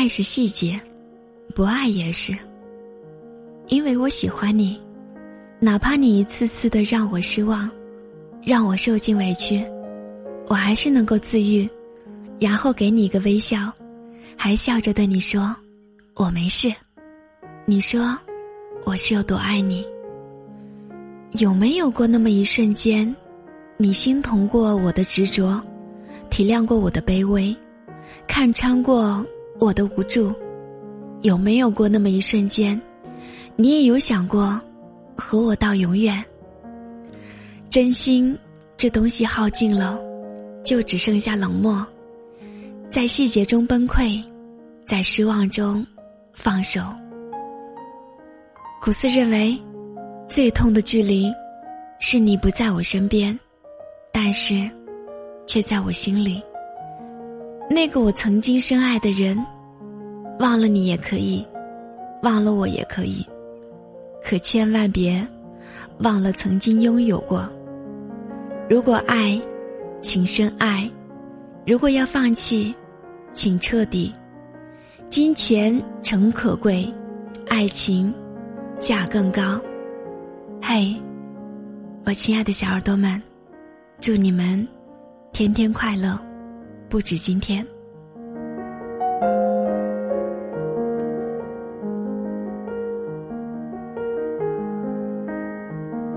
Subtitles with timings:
[0.00, 0.80] 爱是细节，
[1.54, 2.34] 不爱也是。
[3.68, 4.80] 因为我喜欢你，
[5.58, 7.70] 哪怕你一次次的让我失望，
[8.42, 9.62] 让我受尽委屈，
[10.46, 11.68] 我还是能够自愈，
[12.38, 13.70] 然后给你一个微笑，
[14.38, 15.54] 还笑着对你说
[16.16, 16.72] ：“我没事。”
[17.68, 18.16] 你说，
[18.84, 19.84] 我是有多爱你？
[21.32, 23.14] 有没有过那么一瞬间，
[23.76, 25.60] 你心疼过我的执着，
[26.30, 27.54] 体谅过我的卑微，
[28.26, 29.22] 看穿过
[29.60, 30.34] 我的无助？
[31.20, 32.80] 有没有过那么一瞬间？
[33.56, 34.58] 你也有想过，
[35.14, 36.24] 和我到永远。
[37.68, 38.36] 真心
[38.74, 40.00] 这东西耗尽了，
[40.64, 41.86] 就只剩下冷漠，
[42.88, 44.18] 在细节中崩溃，
[44.86, 45.86] 在失望中
[46.32, 46.80] 放手。
[48.80, 49.56] 古斯认为，
[50.26, 51.30] 最痛的距离，
[51.98, 53.38] 是你不在我身边，
[54.10, 54.68] 但是，
[55.46, 56.42] 却在我心里。
[57.72, 59.38] 那个我曾经深爱的人，
[60.40, 61.46] 忘了你也可以，
[62.20, 63.24] 忘了我也可以。
[64.24, 65.24] 可千万别
[66.00, 67.48] 忘了曾经拥有过。
[68.68, 69.40] 如果爱，
[70.02, 70.90] 请深爱；
[71.64, 72.74] 如果要放弃，
[73.34, 74.12] 请彻底。
[75.08, 76.92] 金钱诚可贵，
[77.48, 78.12] 爱情
[78.80, 79.60] 价更高。
[80.60, 80.92] 嘿，
[82.04, 83.22] 我亲爱的小耳朵们，
[84.00, 84.66] 祝你们
[85.32, 86.18] 天天快乐，
[86.90, 87.64] 不止今天。